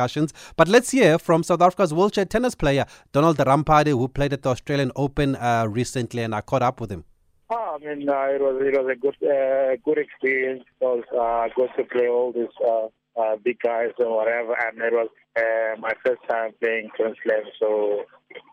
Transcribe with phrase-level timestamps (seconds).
[0.00, 0.32] discussions.
[0.56, 4.50] But let's hear from South Africa's wheelchair tennis player, Donald Ramphadi, who played at the
[4.50, 7.04] Australian Open uh, recently, and I caught up with him.
[7.50, 10.64] Oh, I mean, uh, it was it was a good uh, good experience.
[10.80, 12.86] It was good to play all these uh,
[13.20, 17.42] uh, big guys or whatever, and it was uh, my first time playing Grand Slam.
[17.58, 18.04] So,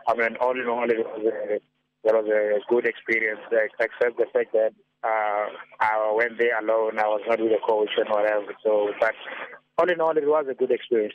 [0.08, 3.42] I mean, all in all, it was a, it was a good experience,
[3.80, 4.74] except the fact that
[5.04, 5.46] uh,
[5.80, 6.98] I went there alone.
[6.98, 8.54] I was not with a coach and whatever.
[8.64, 9.14] So, but
[9.78, 11.14] all in all, it was a good experience.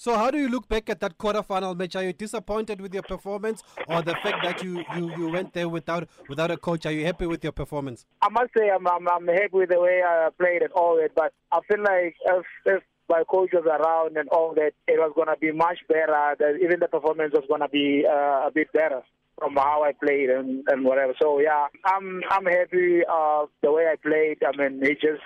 [0.00, 1.94] So, how do you look back at that quarterfinal match?
[1.94, 5.68] Are you disappointed with your performance, or the fact that you, you, you went there
[5.68, 6.86] without without a coach?
[6.86, 8.06] Are you happy with your performance?
[8.22, 11.10] I must say I'm I'm, I'm happy with the way I played and all that,
[11.14, 15.12] but I feel like if if my coach was around and all that, it was
[15.14, 16.34] gonna be much better.
[16.38, 19.02] That even the performance was gonna be uh, a bit better
[19.38, 21.12] from how I played and, and whatever.
[21.20, 24.38] So yeah, I'm I'm happy uh, the way I played.
[24.48, 25.20] I mean, he just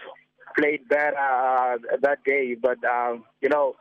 [0.59, 3.77] played better uh, that day, but um, you know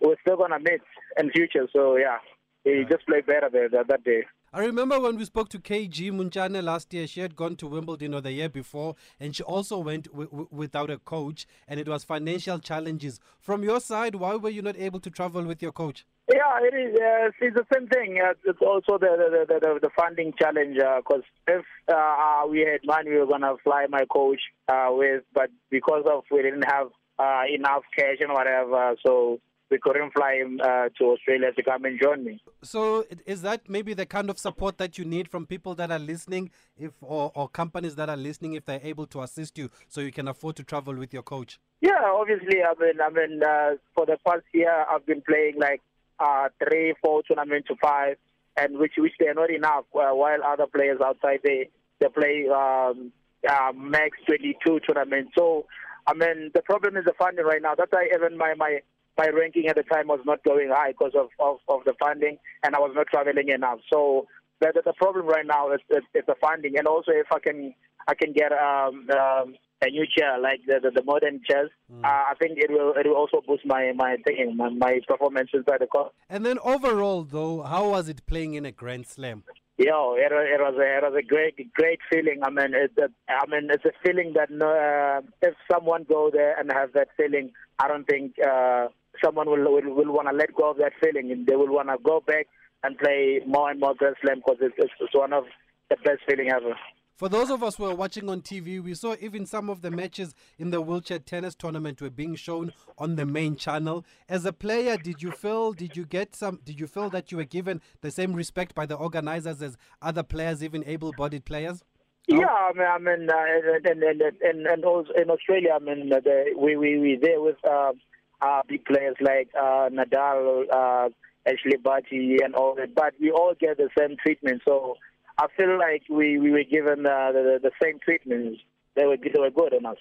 [0.00, 0.80] we're still gonna meet
[1.18, 1.68] in future.
[1.72, 2.18] So yeah,
[2.64, 4.24] he just played better there that, that day.
[4.50, 8.14] I remember when we spoke to KG Montjane last year, she had gone to Wimbledon
[8.14, 11.86] or the year before, and she also went w- w- without a coach, and it
[11.86, 13.20] was financial challenges.
[13.40, 16.06] From your side, why were you not able to travel with your coach?
[16.32, 16.98] Yeah, it is.
[16.98, 18.20] Uh, it's the same thing.
[18.24, 22.60] Uh, it's also the the, the, the, the funding challenge because uh, if uh, we
[22.60, 26.64] had money, we were gonna fly my coach uh, with, but because of we didn't
[26.70, 29.40] have uh, enough cash and whatever, so
[29.70, 32.40] we couldn't fly him uh, to Australia to come and join me.
[32.62, 35.98] So, is that maybe the kind of support that you need from people that are
[35.98, 40.00] listening, if or, or companies that are listening, if they're able to assist you, so
[40.00, 41.58] you can afford to travel with your coach?
[41.80, 42.62] Yeah, obviously.
[42.62, 45.80] I mean, I mean, uh, for the past year, I've been playing like
[46.18, 48.16] uh, three, four tournaments to five,
[48.56, 49.84] and which which they're not enough.
[49.94, 51.68] Uh, while other players outside they
[52.00, 53.12] they play um,
[53.48, 55.32] uh, max 22 tournaments.
[55.36, 55.66] So,
[56.06, 57.74] I mean, the problem is the funding right now.
[57.76, 58.80] That's why even my my
[59.18, 62.38] my ranking at the time was not going high because of, of, of the funding,
[62.62, 63.80] and I was not traveling enough.
[63.92, 64.26] So
[64.60, 67.38] the, the, the problem right now is, is, is, the funding, and also if I
[67.40, 67.74] can
[68.06, 72.04] I can get um, um, a new chair like the the, the modern chairs, mm.
[72.04, 75.50] uh, I think it will it will also boost my my thinking, my, my performance
[75.52, 76.12] inside the court.
[76.30, 79.42] And then overall, though, how was it playing in a Grand Slam?
[79.78, 82.40] Yeah, it, it was a, it was a great great feeling.
[82.42, 86.58] I mean, it's a, I mean, it's a feeling that uh, if someone go there
[86.58, 88.88] and have that feeling, I don't think uh,
[89.22, 91.88] someone will will, will want to let go of that feeling and they will want
[91.88, 92.46] to go back
[92.82, 95.44] and play more and more Grand Slam because it's, it's one of
[95.90, 96.74] the best feeling ever.
[97.18, 99.90] For those of us who are watching on TV, we saw even some of the
[99.90, 104.04] matches in the wheelchair tennis tournament were being shown on the main channel.
[104.28, 107.38] As a player, did you feel did you get some did you feel that you
[107.38, 111.82] were given the same respect by the organizers as other players, even able-bodied players?
[112.28, 116.10] Yeah, I mean, I mean, uh, and, and, and, and also in Australia, I mean,
[116.10, 117.92] the, we we we there with uh,
[118.40, 121.08] uh, big players like uh, Nadal, uh,
[121.46, 122.94] Ashleigh Barty, and all that.
[122.94, 124.62] But we all get the same treatment.
[124.64, 124.96] So
[125.38, 128.58] I feel like we, we were given uh, the, the same treatment.
[128.96, 129.98] They were, they were good on us.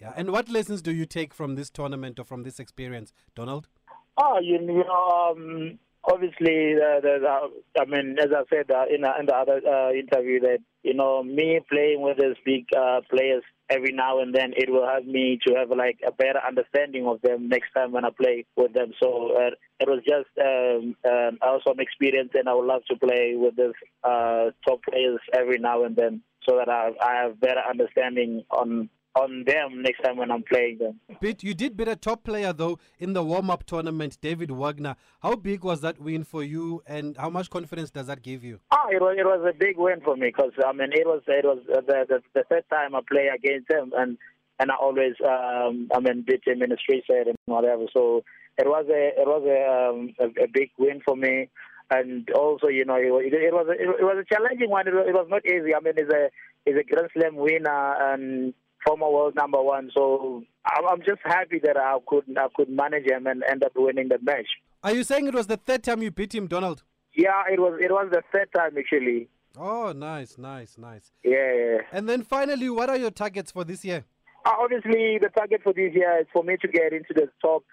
[0.00, 0.12] Yeah.
[0.16, 3.68] And what lessons do you take from this tournament or from this experience, Donald?
[4.16, 9.04] Oh, you, know, um, obviously, uh, the, the, I mean, as I said uh, in,
[9.18, 13.42] in the other uh, interview, that you know, me playing with these big uh, players
[13.70, 17.20] every now and then, it will help me to have like a better understanding of
[17.22, 18.92] them next time when I play with them.
[19.02, 19.50] So uh,
[19.80, 23.74] it was just um, um, awesome experience, and I would love to play with these
[24.04, 28.88] uh, top players every now and then, so that I, I have better understanding on
[29.18, 31.00] on them next time when I'm playing them.
[31.20, 34.96] But you did beat a top player though in the warm-up tournament, David Wagner.
[35.20, 38.60] How big was that win for you, and how much confidence does that give you?
[38.70, 41.22] Oh, it was it was a big win for me because I mean it was
[41.26, 44.18] it was the, the the third time I play against him, and
[44.60, 47.84] and I always um, I mean beat him in the street set and whatever.
[47.92, 48.24] So
[48.56, 51.48] it was a it was a um, a, a big win for me
[51.90, 54.86] and also, you know, it, it, it was a, it, was a challenging one.
[54.86, 55.74] It was, it was not easy.
[55.74, 56.28] I mean, he's a
[56.66, 58.52] he's a Grand Slam winner, and
[58.86, 59.90] former world number one.
[59.94, 64.08] So I'm just happy that I could I could manage him and end up winning
[64.08, 64.46] the match.
[64.82, 66.84] Are you saying it was the third time you beat him, Donald?
[67.14, 67.78] Yeah, it was.
[67.82, 69.28] It was the third time actually.
[69.56, 71.10] Oh, nice, nice, nice.
[71.24, 71.78] Yeah, yeah.
[71.90, 74.04] And then finally, what are your targets for this year?
[74.46, 77.64] Uh, obviously, the target for this year is for me to get into the top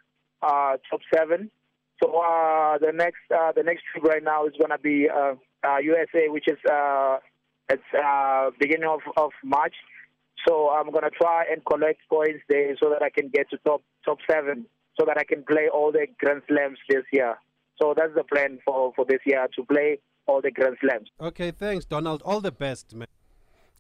[0.42, 1.52] uh, top seven.
[2.02, 5.70] So uh, the next uh, the next trip right now is gonna be USA, uh,
[5.70, 6.58] uh, which is
[7.70, 9.74] it's beginning of, of March.
[10.48, 13.58] So I'm going to try and collect points there so that I can get to
[13.66, 14.66] top top seven,
[15.00, 17.36] so that I can play all the Grand Slams this year.
[17.82, 21.10] So that's the plan for, for this year to play all the Grand Slams.
[21.20, 22.22] Okay, thanks, Donald.
[22.24, 23.08] All the best, man.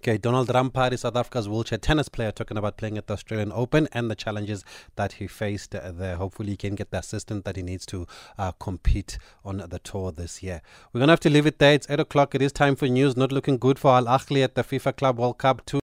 [0.05, 3.87] Okay, Donald Ramphadi, South Africa's wheelchair tennis player, talking about playing at the Australian Open
[3.91, 4.63] and the challenges
[4.97, 6.17] that he faced uh, there.
[6.17, 8.05] Hopefully, he can get the assistant that he needs to
[8.37, 10.61] uh, compete on the tour this year.
[10.93, 11.73] We're going to have to leave it there.
[11.73, 12.35] It's 8 o'clock.
[12.35, 13.17] It is time for news.
[13.17, 15.65] Not looking good for Al Ahly at the FIFA Club World Cup.
[15.65, 15.73] Two